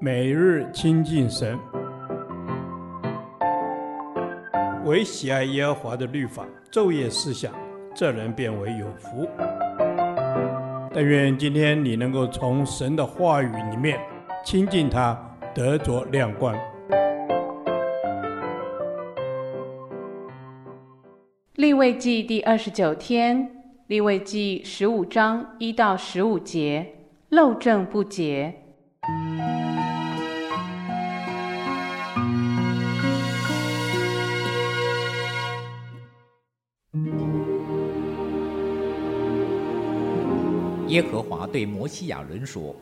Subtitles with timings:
[0.00, 1.58] 每日亲近神，
[4.84, 7.52] 唯喜爱耶和华的律法，昼夜思想，
[7.94, 9.26] 这人便为有福。
[10.92, 13.98] 但愿今天你能够从神的话语里面
[14.44, 15.18] 亲近他，
[15.54, 16.54] 得着亮光。
[21.54, 23.50] 立位记第二十九天，
[23.86, 26.94] 立位记十五章一到十五节，
[27.30, 28.54] 漏证不洁。
[40.88, 42.74] 耶和华对摩西亚伦说：“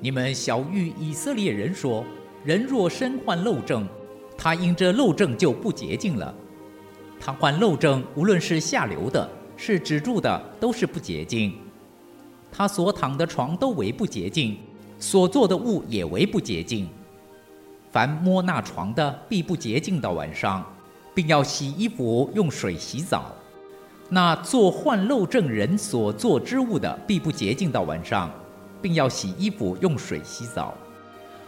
[0.00, 2.04] 你们晓諭以色列人说，
[2.44, 3.86] 人若身患漏症，
[4.38, 6.32] 他因这漏症就不洁净了。
[7.18, 11.52] 他患漏症，无论是下流的，是止住的，都是不洁净。
[12.52, 14.56] 他所躺的床都为不洁净，
[14.98, 16.88] 所做的物也为不洁净。
[17.90, 20.64] 凡摸那床的，必不洁净到晚上，
[21.12, 23.34] 并要洗衣服，用水洗澡。”
[24.08, 28.30] 那做患漏症人所做之物的，必不洁净到晚上，
[28.80, 30.74] 并要洗衣服，用水洗澡。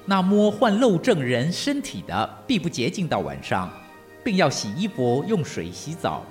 [0.05, 3.71] 那摸患漏症人身体的，必不洁净到晚上，
[4.25, 6.25] 并要洗衣服，用水洗澡。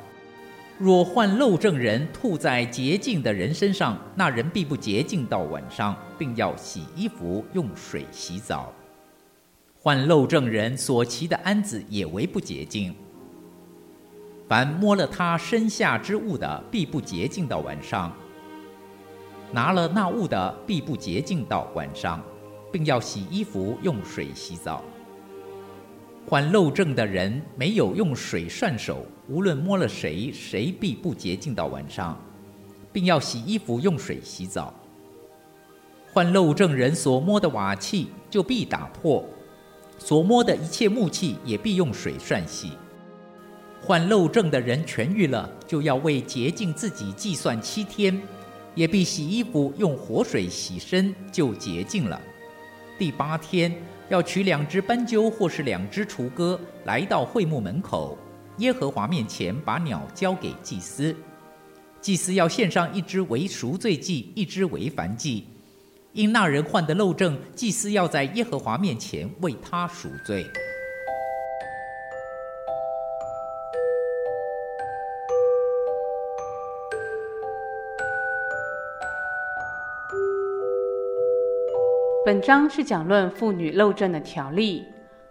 [0.78, 8.74] 若患漏症人吐在洁净的人身上，那人必不洁净到晚上，并要洗衣服，用水洗澡。
[9.82, 12.94] 患漏症人所骑的鞍子也为不洁净。
[14.48, 18.10] 凡摸了他身下之物的，必不洁净到晚上；
[19.52, 22.24] 拿了那物的，必不洁净到晚上，
[22.72, 24.82] 并要洗衣服，用水洗澡。
[26.26, 32.18] 患漏症的人没有用水涮手，无论摸了谁，谁必不洁净到晚上，
[32.94, 34.74] 并要洗衣服，用水洗澡。
[36.14, 39.24] 患漏症人所摸的瓦器就必打破，
[39.98, 42.72] 所摸的一切木器也必用水涮洗。
[43.82, 48.20] 患漏证的人痊愈了，就要为洁净自己计算七天，
[48.76, 52.20] 也必洗衣服，用活水洗身，就洁净了。
[52.98, 53.74] 第八天
[54.10, 58.18] 要取两只斑鸠或是两只雏鸽，来到会幕门口，
[58.58, 61.16] 耶和华面前，把鸟交给祭司。
[62.02, 65.46] 祭司要献上一只为赎罪祭，一只为燔祭。
[66.14, 70.44] 因那人患的漏证，祭司要在耶和华面前为他赎罪。
[82.28, 84.86] 本章是讲论妇女漏症的条例。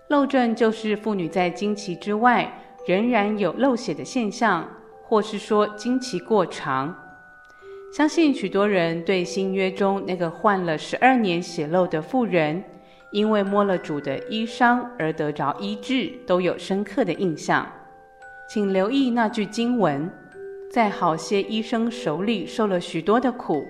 [0.08, 2.50] 漏症就是妇女在经期之外
[2.86, 4.66] 仍然有漏血的现象，
[5.02, 6.96] 或是说经期过长。
[7.92, 12.64] 相信许多人对新约中那个患了十二年血漏的妇人，
[13.12, 17.70] 因为摸了主的衣裳而得着医治，都有深刻的印象。
[18.48, 20.10] 请留意那句经文，
[20.72, 23.66] 在好些医生手里受了许多的苦，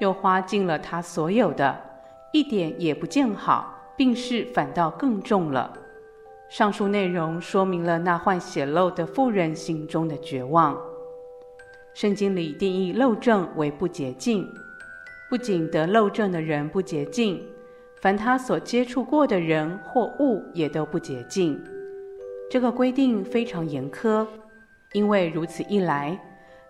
[0.00, 1.89] 又花尽了他所有的。
[2.32, 5.72] 一点也不见好，病势反倒更重了。
[6.48, 10.76] 上述内容说明了那患血漏的妇人心中的绝望。
[11.94, 14.48] 圣经里定义漏症为不洁净，
[15.28, 17.42] 不仅得漏症的人不洁净，
[18.00, 21.60] 凡他所接触过的人或物也都不洁净。
[22.48, 24.26] 这个规定非常严苛，
[24.92, 26.18] 因为如此一来，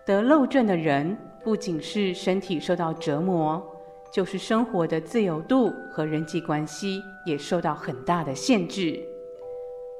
[0.05, 3.63] 得漏症的人不仅是身体受到折磨。
[4.13, 8.99] 就是生活的自由度和人际关系也受到很大的限制。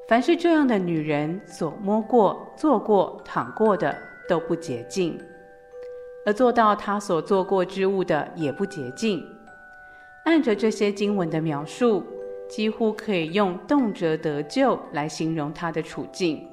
[0.08, 3.96] 凡是这样的女人所摸过、做过、躺过的
[4.28, 5.18] 都不洁净，
[6.26, 9.24] 而做到她所做过之物的也不洁净。
[10.24, 12.04] 按着这些经文的描述，
[12.48, 16.46] 几乎可以用动辄得咎来形容她的处境。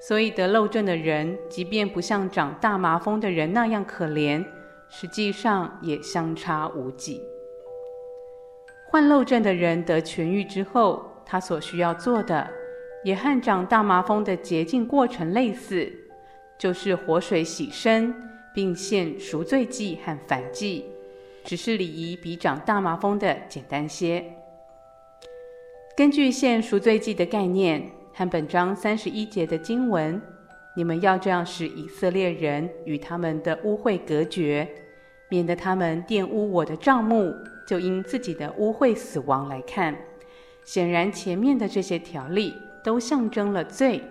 [0.00, 4.42] 所以得漏症的人，即便不像长大麻风的人那样可怜。
[4.90, 7.22] 实际上也相差无几。
[8.90, 12.50] 患漏症的人得痊愈之后，他所需要做的，
[13.04, 15.90] 也和长大麻风的洁净过程类似，
[16.58, 18.12] 就是活水洗身，
[18.52, 20.84] 并献赎罪祭和燔祭，
[21.44, 24.24] 只是礼仪比长大麻风的简单些。
[25.96, 30.20] 根据献赎罪祭的概念和本章三十一节的经文。
[30.74, 34.68] 你们要这样使以色列人与他们的污秽隔绝，
[35.28, 37.34] 免得他们玷污我的帐幕，
[37.66, 39.96] 就因自己的污秽死亡来看。
[40.64, 44.02] 显然，前面的这些条例都象征了罪。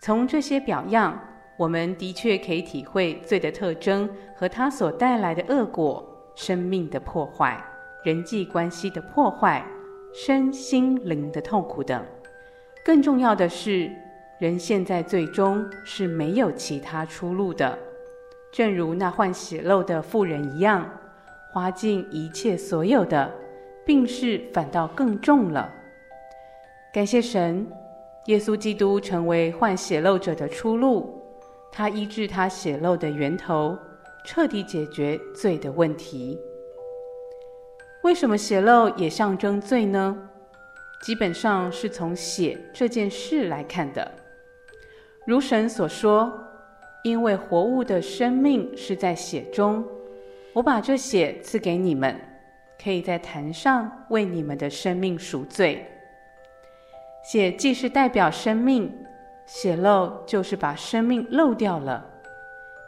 [0.00, 1.18] 从这些表样，
[1.56, 7.64] 我们的确可以体会罪的特征和它所带来的恶果：生命的破坏、
[8.04, 9.64] 人际关系的破坏、
[10.12, 12.04] 身心灵的痛苦等。
[12.84, 13.90] 更重要的是，
[14.38, 17.76] 人现在最终是没有其他出路的，
[18.52, 20.88] 正如那患血漏的妇人一样，
[21.52, 23.28] 花尽一切所有的，
[23.84, 25.68] 病势反倒更重了。
[26.94, 27.66] 感谢神，
[28.26, 31.20] 耶稣基督成为患血漏者的出路，
[31.72, 33.76] 他医治他血漏的源头，
[34.24, 36.38] 彻底解决罪的问题。
[38.04, 40.16] 为什么血漏也象征罪呢？
[41.02, 44.08] 基本上是从血这件事来看的。
[45.28, 46.32] 如神所说，
[47.02, 49.84] 因为活物的生命是在血中，
[50.54, 52.18] 我把这血赐给你们，
[52.82, 55.86] 可以在坛上为你们的生命赎罪。
[57.22, 58.90] 血既是代表生命，
[59.44, 62.02] 血漏就是把生命漏掉了。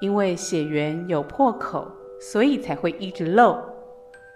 [0.00, 1.86] 因为血源有破口，
[2.22, 3.62] 所以才会一直漏。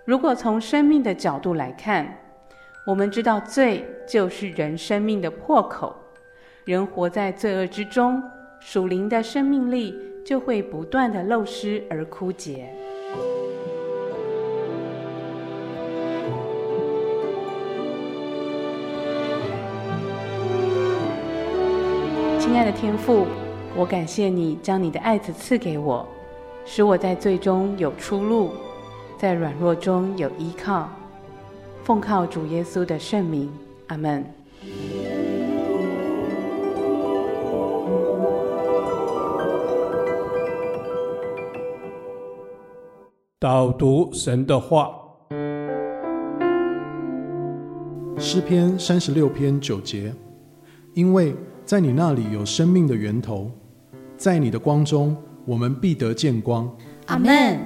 [0.05, 2.19] 如果从生命的角度来看，
[2.87, 5.97] 我们知道罪就是人生命的破口，
[6.65, 8.23] 人活在罪恶之中，
[8.59, 9.95] 属灵的生命力
[10.25, 12.73] 就会不断的漏失而枯竭。
[22.39, 23.27] 亲爱的天父，
[23.77, 26.09] 我感谢你将你的爱子赐给我，
[26.65, 28.53] 使我在罪中有出路，
[29.19, 30.89] 在软弱中有依靠。
[31.83, 33.53] 奉靠主耶稣的圣名，
[33.89, 34.25] 阿门。
[43.45, 44.91] 导读神的话，
[48.17, 50.15] 诗篇三十六篇九节，
[50.95, 53.51] 因为在你那里有生命的源头，
[54.17, 55.15] 在你的光中，
[55.45, 56.75] 我们必得见光。
[57.05, 57.61] 阿门。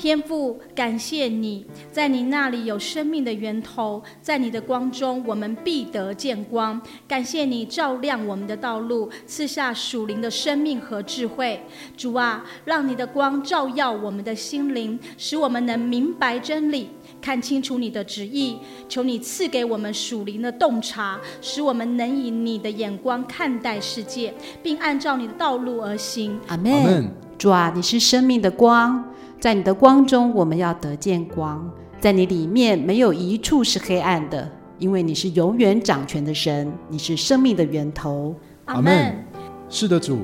[0.00, 6.80] 天父，感谢你，在你那里有生命的源头，在你的光中，我们必得见光。
[7.06, 11.60] 感谢你照亮我们的道路，赐下属灵的生命和智慧。
[11.98, 16.88] 主啊，让你的光照耀我们的心灵，使我们能明白真理，
[17.20, 18.56] 看清楚你的旨意。
[18.88, 24.32] 求你赐给我们属灵的洞察，使我们能以你的眼光看待世界，
[24.62, 26.40] 并按照你的道路而行。
[26.46, 27.06] 阿门。
[27.36, 29.04] 主啊，你是生命的光。
[29.40, 31.68] 在你的光中，我们要得见光。
[31.98, 34.46] 在你里面，没有一处是黑暗的，
[34.78, 38.34] 因为你是永远掌权的神，你是生命的源头。
[38.66, 39.24] 阿门。
[39.70, 40.18] 是的，主，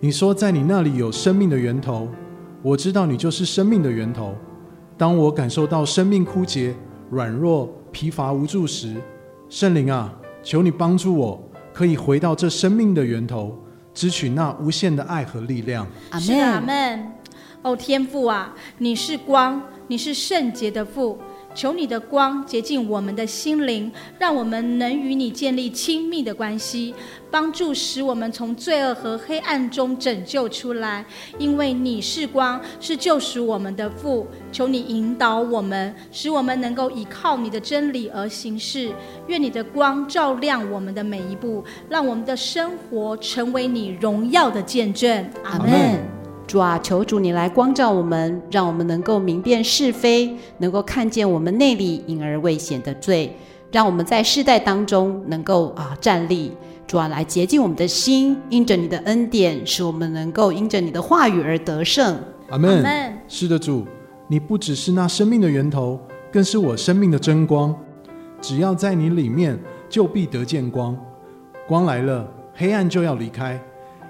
[0.00, 2.08] 你说在你那里有生命的源头，
[2.60, 4.34] 我知道你就是生命的源头。
[4.96, 6.74] 当我感受到生命枯竭、
[7.10, 8.96] 软弱、疲乏无助时，
[9.48, 10.12] 圣灵啊，
[10.42, 11.40] 求你帮助我，
[11.72, 13.56] 可以回到这生命的源头，
[13.94, 15.86] 支取那无限的爱和力量。
[16.10, 16.40] 阿门。
[16.40, 17.12] 阿门。
[17.68, 21.18] 哦，天父啊，你是光，你是圣洁的父，
[21.54, 26.94] 求你的光洁净我们的心灵，让我们能与你建立亲密的关系，
[27.30, 31.04] 帮助使我们从罪恶和黑暗中拯救出来。
[31.38, 38.90] 因为你是光，是救赎我们的父，求你引导我们，使我们能够依靠你的真理而行事。
[39.26, 45.30] 愿你的光照亮我们的每一步，让我们的生活成为你荣耀的见证。
[45.44, 46.17] 阿门。
[46.48, 53.36] 主啊，求主你来光照我们，让我们能够明辨是非，能够看见我们内里隐而未显的罪，
[53.70, 56.50] 让我们在世代当中能够啊站立。
[56.86, 62.18] 主啊，来洁净我们的心，因着你的恩典，使我们能够因着你的话语而得胜。
[62.48, 62.82] 阿门。
[63.28, 63.86] 是的，主，
[64.26, 66.00] 你不只是那生命的源头，
[66.32, 67.76] 更是我生命的真光。
[68.40, 69.58] 只要在你里面，
[69.90, 70.96] 就必得见光。
[71.66, 73.62] 光来了，黑暗就要离开，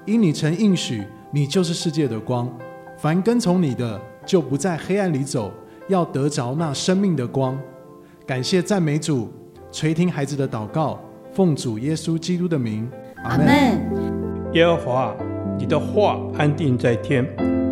[0.06, 1.02] 因你曾应许。
[1.30, 2.50] 你就是世界的光，
[2.96, 5.52] 凡跟从你的，就不在黑暗里走，
[5.88, 7.58] 要得着那生命的光。
[8.26, 9.30] 感谢赞美主，
[9.70, 10.98] 垂听孩子的祷告，
[11.32, 12.90] 奉主耶稣基督的名，
[13.24, 13.46] 阿门。
[14.54, 15.14] 耶和华，
[15.58, 17.26] 你的话安定在天，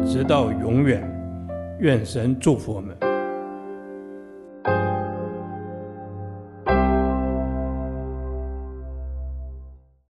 [0.06, 1.02] 直到永远。
[1.80, 3.05] 愿神祝福我们。